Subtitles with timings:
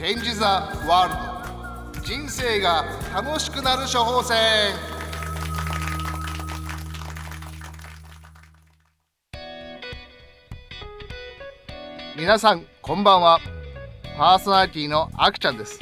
[0.00, 0.40] Change the
[0.88, 1.14] World.
[2.02, 4.38] 人生が楽しくなる処方箋。
[12.16, 13.40] 皆さんこんばんは。
[14.16, 15.78] パーソナリティのあくちゃんです。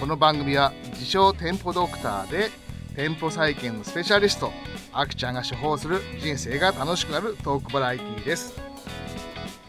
[0.00, 2.50] この番組は自称店舗ドクターで
[2.96, 4.50] 店舗再建のスペシャリスト
[4.92, 8.60] あくちゃんが処方する人生が楽しくなるトークバラエティーです。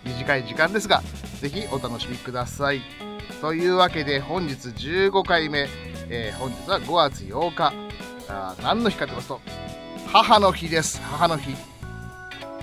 [0.04, 1.04] 短い時間ですが
[1.40, 3.07] ぜひお楽しみください。
[3.42, 5.68] というわけで本日15回目、
[6.10, 7.74] えー、本日は5月8日。
[8.30, 9.40] あ何の日かと言いますと
[10.08, 11.00] 母の日です。
[11.02, 11.56] 母の日。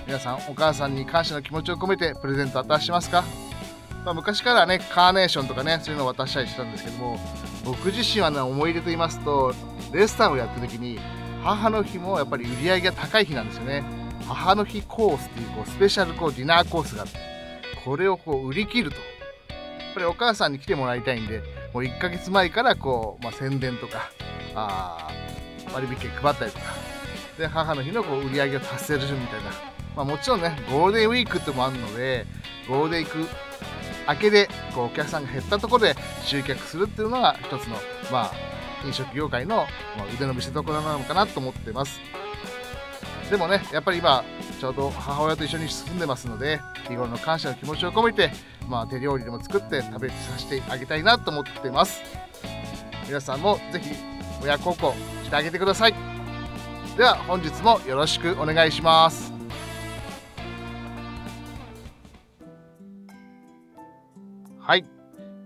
[0.05, 3.23] 皆さんお母さんに感謝の気持ちを込めてプレゼント渡しますか、
[4.03, 7.17] まあ、昔からねカーネーションとかねそういうのを渡したりしたんですけども
[7.63, 9.53] 僕自身はね思い出と言いますと
[9.93, 10.99] レストランをやった時に
[11.41, 13.83] 母の日もやっぱり売り上げが高い日なんですよね。
[14.27, 17.19] 母の日コースっていうこうスペシャルこうディナーコースがあって
[17.83, 19.14] これをこう売り切ると。
[19.95, 21.41] ぱりお母さんに来てもらいたいんで
[21.73, 24.11] もう1ヶ月前からこう、まあ、宣伝とか
[24.53, 25.09] あ
[25.73, 26.65] 割引券配ったりとか。
[27.37, 29.51] で母の日のこう売り上げを達成するみたいな、
[29.95, 32.25] まあ、もちろんねゴールデンウィークってもあるので
[32.69, 33.29] ゴールデンウィーク
[34.07, 37.75] 明けでこうお客さんが減ったところで集客するっていうのが一つの、
[38.09, 38.33] まあ、
[38.85, 41.99] 飲食業界のま腕の見せ所なのかなと思ってます。
[43.29, 44.23] でもねやっぱり今
[44.59, 48.31] ちょうど母親と一緒に住んでますので日頃の感謝の気持ちを込めて、
[48.67, 52.01] まあ、手料理でも作って食べさせてあげたいなと思っています。
[53.07, 53.91] 皆さんもぜひ
[54.41, 55.93] 親孝行してあげてください。
[56.97, 59.33] では本日もよろしくお願いします。
[64.59, 64.85] はい、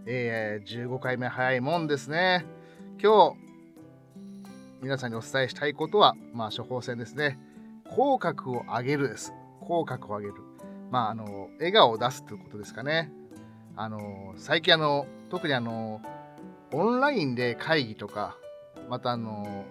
[0.05, 2.45] えー、15回目早いもんですね。
[3.01, 3.37] 今日
[4.81, 7.37] 皆さんにお伝えしたいことは、まあ、処方箋ですね。
[7.95, 10.33] 口角を上げるです口角を上げる
[10.91, 13.11] まああの笑顔を出すということですかね
[13.75, 16.01] あの最近あの特にあの
[16.71, 18.35] オンラインで会議とか
[18.89, 19.65] またあの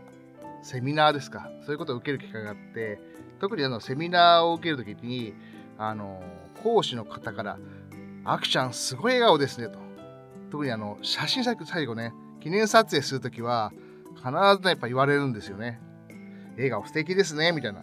[0.62, 3.00] セミナーですかそういうことを受ける機会があって
[3.40, 5.34] 特にあのセミナーを受けるときに
[5.78, 6.22] あの
[6.62, 7.58] 講師の方から
[8.24, 9.78] アクちゃんすごい笑顔ですねと。
[10.50, 13.72] 特にあの写真作最後ね、記念撮影するときは
[14.16, 14.30] 必
[14.62, 15.80] ずやっぱ言われるんですよね。
[16.56, 17.82] 笑顔素敵ですね、みたいな。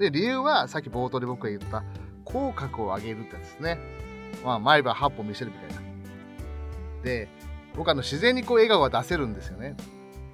[0.00, 1.84] で、理由はさっき冒頭で僕が言った
[2.24, 3.78] 口角を上げるってやつですね。
[4.44, 5.82] まあ、前歯8本見せるみたいな。
[7.04, 7.28] で、
[7.76, 9.76] 僕あの自然にこう笑顔が出せるんですよね。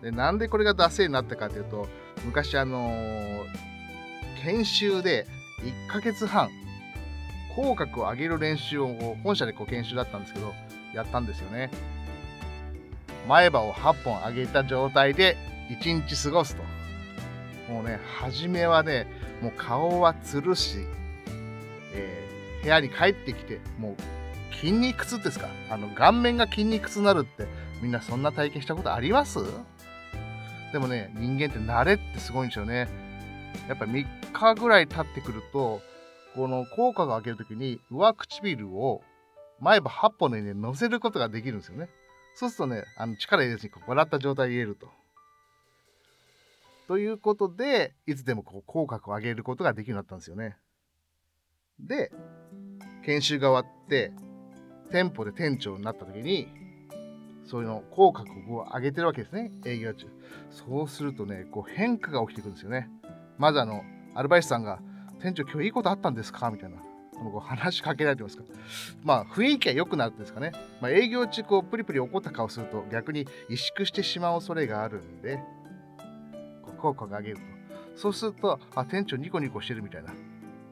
[0.03, 1.89] で、なんでこれが出せになったかというと、
[2.25, 3.45] 昔あのー、
[4.43, 5.27] 研修で
[5.89, 6.51] 1ヶ月半
[7.57, 10.53] 口角を上げる練習を本社でこう研修だったんですけど
[10.95, 11.71] やったんですよね
[13.27, 15.37] 前歯を8本上げた状態で
[15.71, 16.63] 1日過ごすと
[17.73, 19.07] もうね初めはね
[19.43, 20.79] もう顔はつるし、
[21.93, 23.97] えー、部屋に帰ってきても
[24.53, 25.49] う筋肉痛ですか？
[25.71, 27.47] あの顔面が筋肉痛になるって
[27.83, 29.39] みんなそんな体験したことあります？
[30.73, 32.89] でもね人間って慣れってすごいんですよね
[33.69, 35.81] やっぱ3日ぐらい経ってくると
[36.35, 39.03] この効果が開けるときに上唇を
[39.61, 41.89] 前歯8本の上に乗せることができるんですよね。
[42.35, 44.91] そうするとね、あの力入れずにこう笑った状態で言えると。
[46.87, 50.57] ということで、いつでもこう口角を上げることができるようになったんですよね。
[51.81, 52.13] で、
[53.05, 54.13] 研修が終わって、
[54.91, 56.49] 店舗で店長になった時に、
[57.45, 60.07] そういうの口角を上げてるわけですね、営業中。
[60.51, 62.89] そうするとね、こう変化が起きてくるんですよね。
[63.39, 63.83] まずあの、
[64.15, 64.81] アルバイトさんが、
[65.21, 66.51] 店長今日いいことあったんですか？
[66.51, 66.77] みたいな。
[67.17, 68.45] こう話しかけられてますか？
[69.03, 70.53] まあ雰囲気は良くなるんですかね。
[70.83, 75.41] まあ、営業中こうプリプリ怒った顔すると逆に萎縮してしまう恐れがあるんで、
[76.95, 77.43] 効果を上げると。
[77.97, 80.13] そうすると、あ、店長ニコニコしてるみたいな。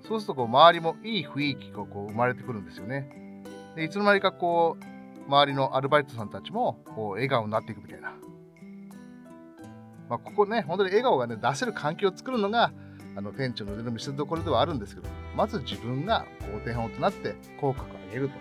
[0.03, 3.43] そうするとこう周りもいい雰囲気がこう生まれてくるんですよね。
[3.75, 8.13] で、いつの間にかこう、周りのアルバイトさんたちもこう笑顔になっていくみたいな。
[10.09, 12.73] まあ、ここね、本当に笑顔がね、出せる環境を作るのが、
[13.17, 18.35] あの店長の腕の見せ所ではあるんですけどまず自分がこう手本となって口角を上げると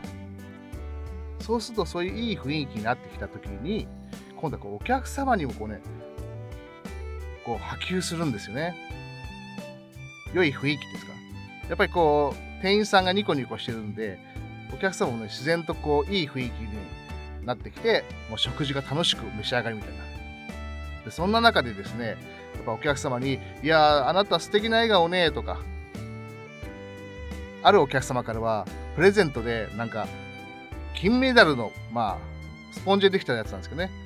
[1.43, 3.87] そうするとそういういい雰囲気になってきた時に
[4.35, 5.81] 今度はこうお客様にもこうね
[7.45, 8.75] こう波及するんですよね。
[10.33, 11.11] 良い雰囲気ですか。
[11.69, 14.19] やっぱりこう店員さんがニコニコしてるんで
[14.73, 16.69] お客様もね自然とこういい雰囲気に
[17.45, 20.03] なってきてもう食事が楽しく召し上がるみたいな。
[21.05, 22.17] でそんな中でですねやっ
[22.65, 25.59] ぱお客様に「いやあなた素敵な笑顔ね」とか
[27.61, 30.07] あるお客様からはプレゼントでなんか
[30.95, 34.02] 金メダルのまあスポンジでできたやつなんですけどね。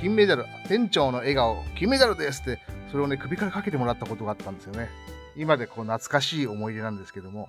[0.00, 2.60] 金メダル店長の笑顔金メダルですって
[2.90, 4.88] それをね首からかけてもらったことがあったんですよね。
[5.36, 7.48] 今でこう懐かしい思い出なんですけども。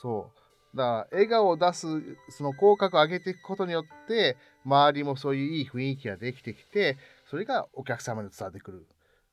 [0.00, 0.30] そ
[0.74, 0.76] う。
[0.76, 1.86] だから笑顔を出す
[2.30, 6.96] その口角を上げていくことによって周りもそういういい雰囲気ができてきて
[7.30, 8.86] それがお客様に伝わってくる。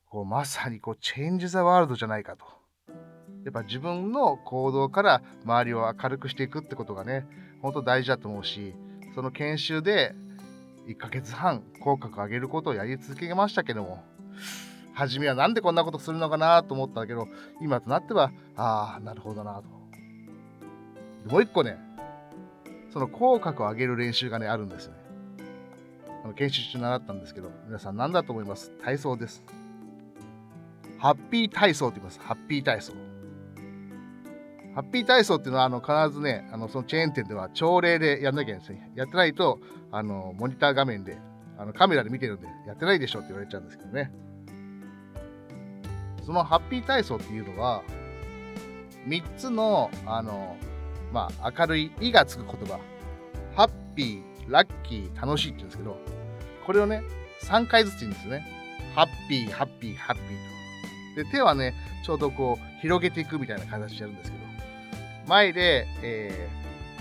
[0.09, 2.45] こうまさにこうチェンジ・ザ・ワールドじゃないかと。
[3.45, 7.25] やっぱ自分の行動から周りを明るくしていくってことがね
[7.61, 8.75] 本当大事だと思うし
[9.15, 10.13] その研修で
[10.91, 14.03] 1ヶ月半口角上げることをやり続けましたけども
[14.93, 17.27] 初めはなんでこんなことするのかなと思ったけど
[17.61, 19.63] 今となってはああなるほどなと。
[21.29, 21.77] もう一個ね
[22.91, 24.97] その口角を上げる練習がねあるんですよね。
[26.23, 28.71] あの研修中習ったんですけど皆さん何だと思います？
[28.83, 29.43] 体操です。
[30.97, 32.19] ハッピー体操って言います。
[32.19, 32.93] ハッピー体操。
[34.73, 39.59] ハッピー体操っていうのはあの必ずねあのそのチェーン店では朝礼でやんなきゃいけないんですねやってないと
[39.91, 41.17] あのモニター画面で
[41.57, 44.11] あのカメラで見てるんでやってないでしょって言われちゃうんですけどね。
[46.23, 47.83] そのハッピー体操っていうのは
[49.07, 50.55] 3つのあの
[51.11, 52.79] まあ、明るい「い」がつく言葉。
[53.55, 55.97] ハッピーラッキー楽しいって言うんですけど
[56.65, 57.03] これをね
[57.43, 58.47] 3回ずつ言うんですね。
[58.95, 61.23] ハッピーハッピーハッピーと。
[61.23, 61.73] で手はね
[62.05, 64.50] ちょうどこう広げていくみたいな形でやるんですけど
[65.31, 66.49] 前で、え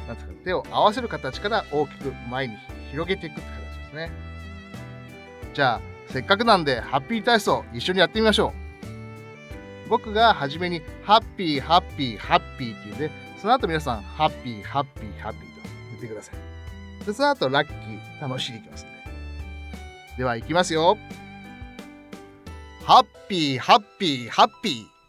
[0.05, 2.57] ー、なんですか手を合わせる形から大きく前に
[2.91, 4.11] 広げていくって形ですね
[5.53, 8.53] じゃあせっかくなんでハッピー体操一緒にやってみましょ
[9.87, 15.47] う僕が初めにハッピーハッピーハッピーっていうねその後皆さん、ハッピー、ハッピー、ハッピーと
[15.93, 17.07] 言ってください。
[17.07, 18.91] で、その後、ラッキー、楽しいでいきますね。
[20.19, 20.99] では、いきますよ。
[22.85, 25.00] ハッピー、ハッピー、ハッピー。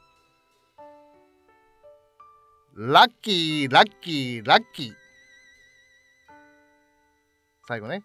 [2.84, 4.94] ラッキー、ラッキー、ラッキー。
[7.68, 8.02] 最後ね。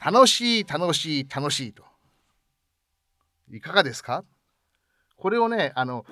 [0.00, 1.82] 楽しい、楽しい、楽しいと。
[3.50, 4.22] いかがですか？
[5.16, 6.06] これをね、あの、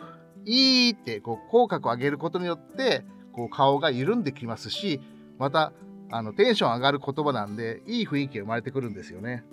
[0.44, 5.00] いいってこう口角を上げることによってこう顔が緩んできますし
[5.38, 5.72] また
[6.10, 9.44] あのテンション上がる言葉なんでいい雰囲気が生まれてくるんですよね。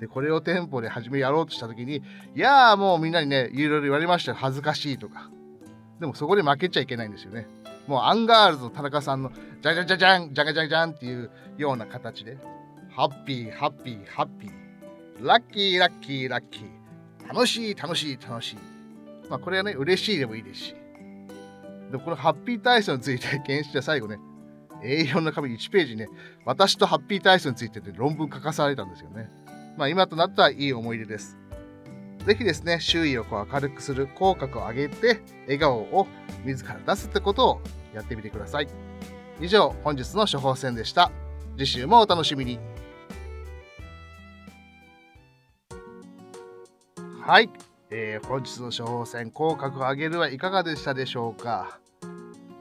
[0.00, 2.02] でこれを店舗で初めやろうとした時に
[2.34, 5.30] いやーもうみんなにねいろいろ言われましたよ恥ずかしいとか
[6.00, 7.46] でもそこで負けちゃいけないんですよね。
[7.86, 9.30] もうアンガールズの田中さんの
[9.62, 12.36] じゃじゃじゃじゃんじゃがじゃじゃんっていうような形で。
[12.90, 15.26] ハッピーハッピーハッピー。
[15.26, 17.28] ラッキーラッキーラッキー。
[17.28, 18.56] 楽しい楽しい楽しい。
[19.28, 20.74] まあこれはね嬉しいでもいいですし。
[21.90, 24.18] でこのハッピー体操について研修で最後ね
[24.82, 26.08] A4 の紙1ページね
[26.44, 29.30] 私とハッピー体操についてで論文書かされたんですよね。
[29.76, 31.36] まあ今となったらいい思い出です。
[32.26, 36.08] ぜひですね周囲をこう明るくする口角を上げて笑顔を
[36.44, 37.60] 自ら出すってことを
[37.94, 38.68] やってみてください。
[39.40, 41.12] 以上本日の処方箋でした。
[41.56, 42.58] 次週もお楽しみに。
[47.22, 47.48] はい。
[47.90, 51.78] えー、本日の処方箋口角を上げるはいかがでしたでしょうか。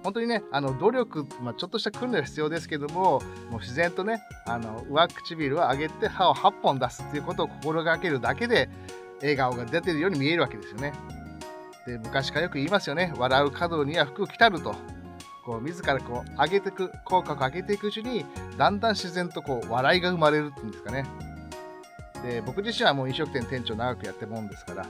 [0.03, 8.69] 本当にねあの努力、まあ、ちょっとした訓練は必要ですけどももう自然とねあの上唇を上げて歯を8本出すっていうことを心がけるだけで
[9.21, 10.93] 笑顔が出てるように見えるわけですよね。
[11.85, 13.13] で昔からよく言いますよね。
[13.17, 14.75] 笑う角には服を着たると。
[15.45, 18.25] こう自らこう上げていく口角を上げていくうちに
[18.57, 21.05] だんだん自然とこう笑いが生まれるっていうんですかね。
[22.23, 24.85] で僕自身はもう飲食店店長長くやってもんですから。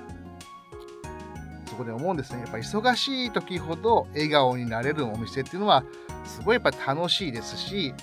[1.67, 2.39] そこで思うんですね。
[2.39, 5.83] やっぱ忙しい時ほど笑顔になれるお店っていうのは
[6.23, 7.93] すごいやっぱ楽しいですし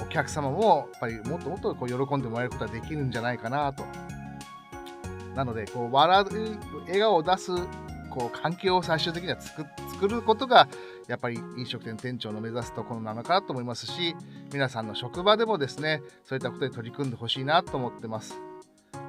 [0.00, 3.84] お客様もやっぱりもっともっとこう喜んでもらえることができるんじゃないかなと
[5.34, 7.52] なのでこう笑う笑顔を出す
[8.10, 10.68] こう環境を最終的には作作ることが
[11.08, 14.14] やっぱり飲食店店長の目指すところなのかなと思いますし
[14.52, 18.40] 皆さんの職場でもですねそういったことに取り組んでほしいなと思ってます。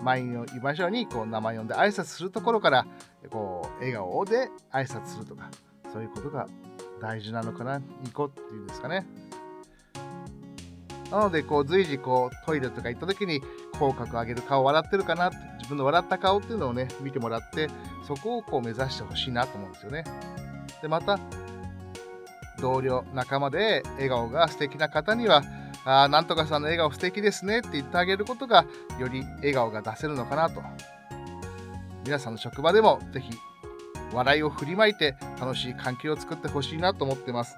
[0.03, 2.85] 前に言いましょうにこう名前呼んで挨拶するところから
[3.29, 5.49] こう笑顔で挨拶するとか
[5.91, 6.47] そういうことが
[7.01, 9.05] 大事なのかなニコっていうんですかね
[11.13, 13.39] なのでこう随時こうトイレとか行った時に
[13.73, 17.69] 口角上げる顔笑ってるかなって自分の笑った顔っていうのをね見てもらって
[18.07, 20.03] そこをこう目指してほしいなと思うんですよね。
[20.81, 21.19] でまた
[22.59, 25.43] 同僚仲間で笑顔が素敵な方には
[25.85, 28.65] あなんとかさんの笑顔素敵ですねって言ってあげることが
[28.99, 30.63] より笑顔が出せるのかなと。
[32.05, 33.29] 皆さんの職場でもぜひ
[34.13, 37.55] 笑いを振りまいて楽しい環境を作ってほしいなと思ってます。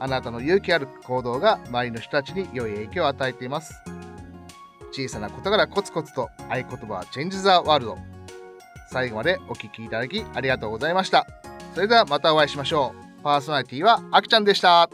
[0.00, 3.74] あなたの勇気ある行動が周りの人たちに良い影響を与えています。
[4.92, 7.98] 小さなことからコツコツと合言葉はチェンジ・ザ・ワールド。
[8.90, 11.26] 最後までお聴きいただきありがとうございました。
[11.74, 13.22] それではまたお会いしましょう。
[13.22, 14.90] パーソナリティはあきちゃんでした。